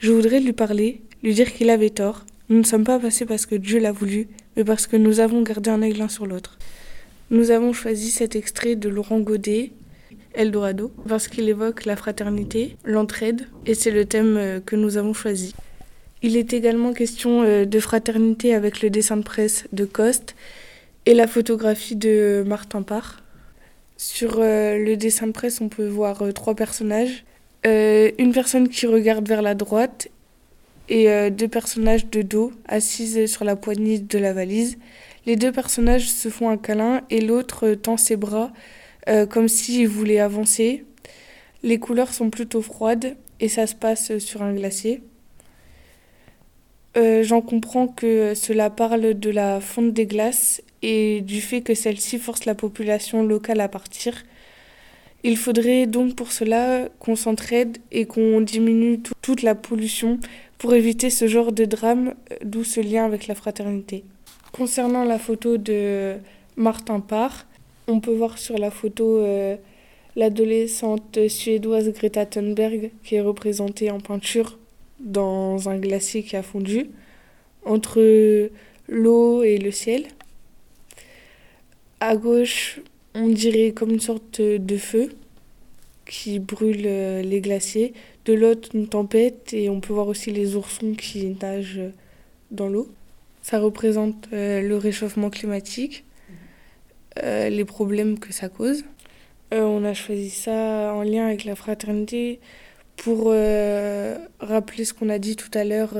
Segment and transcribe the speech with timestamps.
[0.00, 2.24] Je voudrais lui parler, lui dire qu'il avait tort.
[2.48, 5.42] Nous ne sommes pas passés parce que Dieu l'a voulu, mais parce que nous avons
[5.42, 6.56] gardé un œil l'un sur l'autre.
[7.30, 9.72] Nous avons choisi cet extrait de Laurent Godet,
[10.34, 15.14] Eldorado, parce qu'il évoque la fraternité, l'entraide, et c'est le thème euh, que nous avons
[15.14, 15.52] choisi.
[16.22, 20.36] Il est également question euh, de fraternité avec le dessin de presse de Coste
[21.06, 23.20] et la photographie de Martin Parr.
[23.96, 27.24] Sur euh, le dessin de presse, on peut voir trois personnages.
[27.64, 30.08] Une personne qui regarde vers la droite
[30.88, 34.78] et deux personnages de dos assises sur la poignée de la valise.
[35.28, 38.50] Les deux personnages se font un câlin et l'autre tend ses bras
[39.08, 40.84] euh, comme s'il voulait avancer.
[41.62, 45.02] Les couleurs sont plutôt froides et ça se passe sur un glacier.
[46.96, 51.74] Euh, j'en comprends que cela parle de la fonte des glaces et du fait que
[51.74, 54.24] celle-ci force la population locale à partir.
[55.24, 60.20] Il faudrait donc pour cela qu'on s'entraide et qu'on diminue toute la pollution
[60.58, 64.04] pour éviter ce genre de drame, d'où ce lien avec la fraternité.
[64.52, 66.16] Concernant la photo de
[66.56, 67.46] Martin Parr,
[67.86, 69.56] on peut voir sur la photo euh,
[70.16, 74.58] l'adolescente suédoise Greta Thunberg qui est représentée en peinture
[75.00, 76.90] dans un glacier qui a fondu
[77.64, 78.50] entre
[78.88, 80.06] l'eau et le ciel.
[82.00, 82.80] À gauche,
[83.14, 85.10] on dirait comme une sorte de feu
[86.08, 87.92] qui brûle euh, les glaciers.
[88.24, 91.92] De l'autre, une tempête et on peut voir aussi les oursons qui nagent
[92.50, 92.88] dans l'eau.
[93.42, 96.04] Ça représente euh, le réchauffement climatique,
[97.22, 98.84] euh, les problèmes que ça cause.
[99.50, 102.38] On a choisi ça en lien avec la fraternité
[102.96, 103.32] pour
[104.40, 105.94] rappeler ce qu'on a dit tout à l'heure,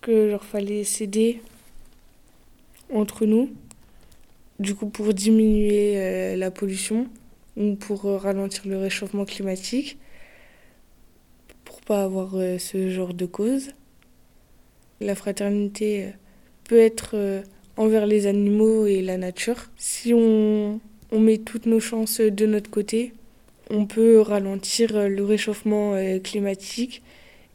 [0.00, 1.42] que leur fallait s'aider
[2.90, 3.50] entre nous,
[4.58, 7.06] du coup pour diminuer la pollution
[7.56, 9.98] ou pour ralentir le réchauffement climatique,
[11.64, 13.70] pour pas avoir ce genre de cause.
[15.00, 16.10] La fraternité euh,
[16.64, 17.42] peut être euh,
[17.76, 19.70] envers les animaux et la nature.
[19.76, 20.80] Si on,
[21.12, 23.12] on met toutes nos chances de notre côté,
[23.70, 27.02] on peut ralentir euh, le réchauffement climatique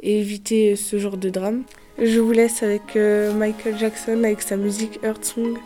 [0.00, 1.64] et éviter ce genre de drame.
[1.98, 5.58] Je vous laisse avec Michael Jackson avec sa musique Earth Song.